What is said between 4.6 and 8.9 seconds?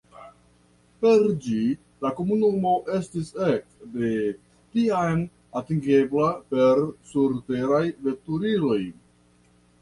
tiam atingebla per surteraj veturiloj.